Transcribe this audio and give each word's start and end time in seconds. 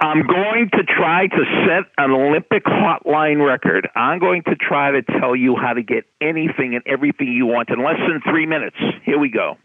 I'm 0.00 0.22
going 0.26 0.70
to 0.74 0.84
try 0.84 1.26
to 1.26 1.44
set 1.66 1.90
an 1.98 2.12
Olympic 2.12 2.64
hotline 2.64 3.44
record. 3.44 3.88
I'm 3.96 4.20
going 4.20 4.44
to 4.44 4.54
try 4.54 4.92
to 4.92 5.02
tell 5.02 5.34
you 5.34 5.56
how 5.56 5.72
to 5.72 5.82
get 5.82 6.04
anything 6.20 6.76
and 6.76 6.86
everything 6.86 7.32
you 7.32 7.46
want 7.46 7.68
in 7.70 7.82
less 7.82 7.98
than 7.98 8.20
three 8.22 8.46
minutes. 8.46 8.76
Here 9.04 9.18
we 9.18 9.28
go. 9.28 9.56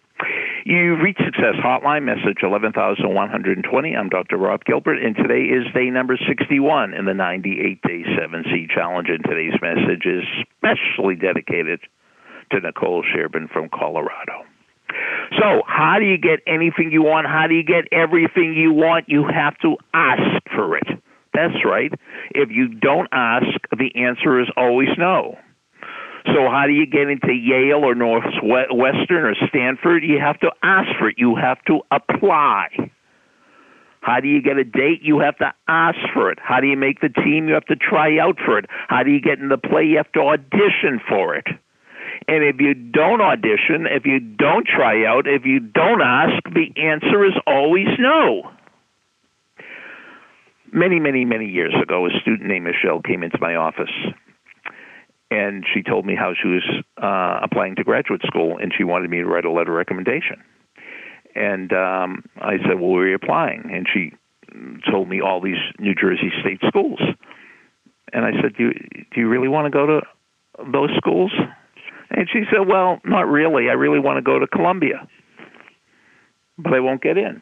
You've 0.65 1.01
reached 1.01 1.21
Success 1.23 1.55
Hotline, 1.63 2.04
message 2.05 2.41
11120. 2.41 3.96
I'm 3.96 4.09
Dr. 4.09 4.38
Rob 4.38 4.63
Gilbert, 4.65 4.97
and 5.04 5.15
today 5.15 5.54
is 5.54 5.72
day 5.74 5.92
number 5.92 6.17
61 6.17 6.96
in 6.96 7.06
the 7.06 7.13
98 7.13 7.81
Day 7.84 8.04
7C 8.18 8.70
Challenge. 8.74 9.10
And 9.10 9.24
today's 9.24 9.60
message 9.62 10.06
is 10.06 10.24
specially 10.58 11.15
dedicated 11.15 11.81
to 12.52 12.60
Nicole 12.60 13.04
Sherbin 13.04 13.52
from 13.52 13.70
Colorado. 13.70 14.46
So, 15.44 15.62
how 15.67 15.97
do 15.99 16.05
you 16.05 16.17
get 16.17 16.39
anything 16.48 16.91
you 16.91 17.03
want? 17.03 17.27
How 17.27 17.48
do 17.48 17.53
you 17.53 17.63
get 17.63 17.91
everything 17.91 18.53
you 18.53 18.71
want? 18.71 19.09
You 19.09 19.26
have 19.27 19.58
to 19.59 19.76
ask 19.94 20.41
for 20.55 20.77
it. 20.77 20.88
That's 21.34 21.66
right. 21.66 21.91
If 22.31 22.49
you 22.49 22.70
don't 22.70 23.09
ask, 23.12 23.48
the 23.71 23.91
answer 23.95 24.40
is 24.40 24.48
always 24.55 24.90
no. 24.98 25.38
So, 26.27 26.48
how 26.49 26.63
do 26.66 26.71
you 26.71 26.85
get 26.85 27.09
into 27.09 27.34
Yale 27.34 27.84
or 27.84 27.94
Northwestern 27.94 29.26
or 29.26 29.35
Stanford? 29.49 30.04
You 30.04 30.20
have 30.20 30.40
to 30.40 30.52
ask 30.63 30.88
for 30.98 31.09
it. 31.09 31.16
You 31.18 31.35
have 31.35 31.62
to 31.66 31.82
apply. 31.91 32.70
How 33.99 34.21
do 34.21 34.30
you 34.30 34.41
get 34.41 34.57
a 34.57 34.63
date? 34.63 35.02
You 35.02 35.20
have 35.20 35.38
to 35.40 35.54
ask 35.68 35.98
for 36.13 36.32
it. 36.32 36.40
How 36.41 36.62
do 36.62 36.68
you 36.68 36.77
make 36.77 37.02
the 37.02 37.10
team? 37.10 37.49
You 37.49 37.54
have 37.55 37.66
to 37.66 37.76
try 37.76 38.18
out 38.18 38.38
for 38.46 38.60
it. 38.60 38.66
How 38.88 39.04
do 39.04 39.12
you 39.12 39.20
get 39.20 39.40
in 39.40 39.49
the 39.49 39.57
play? 39.57 39.84
You 39.84 39.98
have 39.98 40.12
to 40.13 40.21
audition 40.21 41.02
for 41.10 41.35
it. 41.35 41.48
And 42.27 42.44
if 42.44 42.59
you 42.59 42.73
don't 42.73 43.22
audition, 43.22 43.86
if 43.90 44.05
you 44.05 44.20
don't 44.20 44.66
try 44.66 45.05
out, 45.05 45.27
if 45.27 45.45
you 45.45 45.59
don't 45.59 46.02
ask, 46.02 46.44
the 46.46 46.72
answer 46.82 47.26
is 47.26 47.34
always 47.46 47.88
no. 47.99 48.49
Many, 50.72 50.99
many, 50.99 51.26
many 51.26 51.46
years 51.46 51.73
ago, 51.82 52.08
a 52.08 52.09
student 52.22 52.49
named 52.49 52.66
Michelle 52.66 53.02
came 53.02 53.24
into 53.24 53.38
my 53.40 53.55
office 53.55 53.91
and 55.34 55.66
she 55.74 55.82
told 55.82 56.05
me 56.05 56.16
how 56.16 56.34
she 56.40 56.48
was 56.48 56.63
uh, 57.01 57.40
applying 57.44 57.76
to 57.76 57.84
graduate 57.84 58.21
school 58.26 58.57
and 58.57 58.71
she 58.76 58.84
wanted 58.84 59.10
me 59.10 59.18
to 59.18 59.26
write 59.26 59.46
a 59.46 59.51
letter 59.51 59.71
of 59.71 59.77
recommendation. 59.77 60.41
And 61.35 61.74
um, 61.74 62.24
I 62.38 62.57
said, 62.57 62.79
Well, 62.79 62.91
where 62.91 63.04
are 63.04 63.10
you 63.10 63.16
applying? 63.16 63.70
And 63.71 63.88
she 63.91 64.13
told 64.89 65.09
me 65.09 65.21
all 65.21 65.41
these 65.41 65.57
New 65.79 65.95
Jersey 65.95 66.31
state 66.41 66.59
schools. 66.67 66.99
And 68.11 68.25
I 68.25 68.31
said, 68.41 68.55
Do 68.55 68.66
you, 68.66 68.73
do 69.13 69.21
you 69.21 69.27
really 69.27 69.47
want 69.47 69.66
to 69.66 69.71
go 69.71 69.85
to 69.88 70.01
those 70.71 70.91
schools? 70.97 71.31
And 72.14 72.30
she 72.31 72.44
said, 72.52 72.67
Well, 72.67 73.02
not 73.03 73.28
really. 73.28 73.69
I 73.69 73.73
really 73.73 74.00
want 74.00 74.17
to 74.17 74.22
go 74.22 74.39
to 74.39 74.47
Columbia, 74.47 75.08
but 76.58 76.73
I 76.73 76.80
won't 76.80 77.02
get 77.02 77.17
in. 77.17 77.42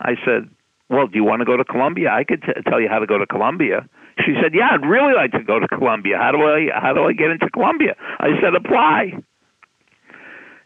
I 0.00 0.14
said, 0.24 0.50
Well, 0.90 1.06
do 1.06 1.16
you 1.16 1.24
want 1.24 1.40
to 1.40 1.46
go 1.46 1.56
to 1.56 1.64
Columbia? 1.64 2.10
I 2.10 2.24
could 2.24 2.42
t- 2.42 2.62
tell 2.68 2.80
you 2.80 2.88
how 2.88 2.98
to 2.98 3.06
go 3.06 3.18
to 3.18 3.26
Columbia. 3.26 3.88
She 4.26 4.34
said, 4.42 4.52
Yeah, 4.52 4.70
I'd 4.72 4.86
really 4.86 5.14
like 5.14 5.30
to 5.32 5.44
go 5.44 5.60
to 5.60 5.68
Columbia. 5.68 6.18
How 6.18 6.32
do 6.32 6.38
I 6.38 6.68
how 6.74 6.92
do 6.92 7.04
I 7.04 7.12
get 7.12 7.30
into 7.30 7.48
Columbia? 7.50 7.94
I 8.18 8.28
said, 8.42 8.54
Apply. 8.54 9.12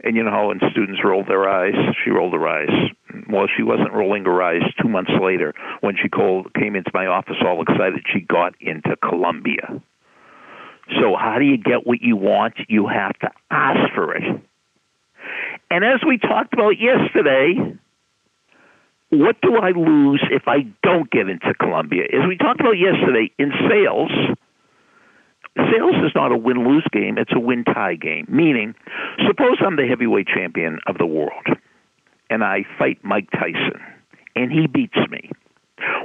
And 0.04 0.16
you 0.16 0.24
know 0.24 0.30
how 0.30 0.48
when 0.48 0.58
students 0.72 1.00
rolled 1.04 1.28
their 1.28 1.48
eyes, 1.48 1.74
she 2.02 2.10
rolled 2.10 2.32
her 2.32 2.48
eyes. 2.48 2.90
Well, 3.30 3.46
she 3.54 3.62
wasn't 3.62 3.92
rolling 3.92 4.24
her 4.24 4.42
eyes. 4.42 4.62
Two 4.82 4.88
months 4.88 5.12
later, 5.20 5.54
when 5.80 5.94
she 6.02 6.08
called, 6.08 6.52
came 6.54 6.74
into 6.74 6.90
my 6.92 7.06
office 7.06 7.36
all 7.46 7.62
excited, 7.62 8.02
she 8.12 8.20
got 8.20 8.54
into 8.60 8.96
Columbia. 8.96 9.80
So, 11.02 11.16
how 11.18 11.38
do 11.40 11.44
you 11.44 11.56
get 11.56 11.84
what 11.84 12.00
you 12.00 12.14
want? 12.16 12.54
You 12.68 12.86
have 12.86 13.18
to 13.20 13.30
ask 13.50 13.92
for 13.92 14.14
it. 14.14 14.22
And 15.68 15.84
as 15.84 16.00
we 16.06 16.16
talked 16.16 16.54
about 16.54 16.78
yesterday, 16.78 17.76
what 19.10 19.40
do 19.42 19.56
I 19.56 19.70
lose 19.70 20.22
if 20.30 20.44
I 20.46 20.60
don't 20.84 21.10
get 21.10 21.28
into 21.28 21.54
Columbia? 21.54 22.04
As 22.04 22.28
we 22.28 22.36
talked 22.36 22.60
about 22.60 22.78
yesterday, 22.78 23.32
in 23.36 23.50
sales, 23.68 24.12
sales 25.56 25.96
is 26.04 26.12
not 26.14 26.30
a 26.30 26.36
win 26.36 26.68
lose 26.68 26.86
game, 26.92 27.18
it's 27.18 27.32
a 27.34 27.40
win 27.40 27.64
tie 27.64 27.96
game. 27.96 28.26
Meaning, 28.28 28.74
suppose 29.26 29.56
I'm 29.60 29.76
the 29.76 29.86
heavyweight 29.88 30.28
champion 30.28 30.78
of 30.86 30.98
the 30.98 31.06
world 31.06 31.46
and 32.30 32.44
I 32.44 32.64
fight 32.78 32.98
Mike 33.02 33.30
Tyson 33.32 33.80
and 34.36 34.52
he 34.52 34.68
beats 34.68 34.98
me. 35.10 35.30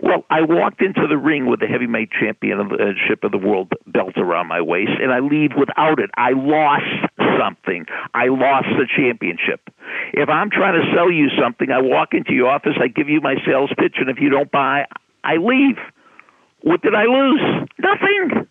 Well, 0.07 0.23
I 0.29 0.39
walked 0.39 0.81
into 0.81 1.05
the 1.05 1.17
ring 1.17 1.47
with 1.47 1.59
the 1.59 1.67
heavyweight 1.67 2.11
championship 2.17 3.19
uh, 3.23 3.27
of 3.27 3.31
the 3.33 3.37
world 3.37 3.73
belt 3.87 4.15
around 4.15 4.47
my 4.47 4.61
waist, 4.61 4.95
and 5.03 5.11
I 5.11 5.19
leave 5.19 5.51
without 5.59 5.99
it. 5.99 6.09
I 6.15 6.31
lost 6.31 7.11
something. 7.37 7.85
I 8.13 8.27
lost 8.27 8.67
the 8.79 8.87
championship. 8.87 9.67
If 10.13 10.29
I'm 10.29 10.49
trying 10.49 10.79
to 10.79 10.95
sell 10.95 11.11
you 11.11 11.27
something, 11.35 11.71
I 11.71 11.81
walk 11.81 12.13
into 12.13 12.31
your 12.31 12.47
office, 12.47 12.79
I 12.79 12.87
give 12.87 13.09
you 13.09 13.19
my 13.19 13.35
sales 13.45 13.69
pitch, 13.77 13.95
and 13.99 14.09
if 14.09 14.15
you 14.21 14.29
don't 14.29 14.49
buy, 14.49 14.85
I 15.25 15.35
leave. 15.43 15.75
What 16.61 16.81
did 16.81 16.95
I 16.95 17.03
lose? 17.03 17.67
Nothing. 17.77 18.47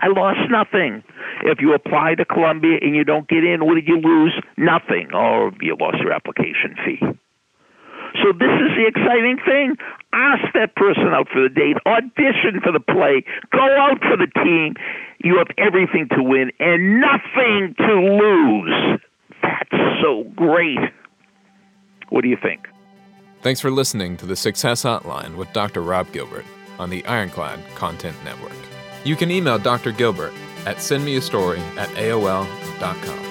I 0.00 0.08
lost 0.08 0.50
nothing. 0.50 1.02
If 1.42 1.62
you 1.62 1.72
apply 1.72 2.16
to 2.16 2.26
Columbia 2.26 2.80
and 2.82 2.94
you 2.94 3.04
don't 3.04 3.26
get 3.26 3.44
in, 3.44 3.64
what 3.64 3.76
did 3.76 3.88
you 3.88 3.96
lose? 3.96 4.38
Nothing. 4.58 5.14
Or 5.14 5.52
you 5.62 5.74
lost 5.80 6.00
your 6.00 6.12
application 6.12 6.76
fee. 6.84 7.00
So 8.22 8.32
this 8.32 8.50
is 8.60 8.70
the 8.76 8.86
exciting 8.86 9.38
thing. 9.44 9.76
Ask 10.12 10.52
that 10.54 10.74
person 10.76 11.08
out 11.12 11.28
for 11.28 11.42
the 11.42 11.48
date, 11.48 11.76
audition 11.86 12.60
for 12.62 12.72
the 12.72 12.80
play, 12.80 13.24
go 13.52 13.64
out 13.78 14.00
for 14.00 14.16
the 14.16 14.28
team. 14.42 14.74
You 15.22 15.36
have 15.38 15.48
everything 15.58 16.08
to 16.16 16.22
win 16.22 16.50
and 16.58 17.00
nothing 17.00 17.74
to 17.78 17.94
lose. 17.94 19.00
That's 19.42 20.02
so 20.02 20.24
great. 20.34 20.78
What 22.08 22.22
do 22.22 22.28
you 22.28 22.38
think? 22.40 22.68
Thanks 23.42 23.60
for 23.60 23.70
listening 23.70 24.16
to 24.16 24.26
the 24.26 24.36
Success 24.36 24.82
Hotline 24.82 25.36
with 25.36 25.52
Dr. 25.52 25.82
Rob 25.82 26.10
Gilbert 26.12 26.46
on 26.78 26.90
the 26.90 27.04
Ironclad 27.04 27.60
Content 27.74 28.16
Network. 28.24 28.52
You 29.04 29.14
can 29.16 29.30
email 29.30 29.58
Dr. 29.58 29.92
Gilbert 29.92 30.32
at 30.66 30.76
sendmeastory 30.78 31.60
at 31.76 31.88
AOL.com. 31.90 33.27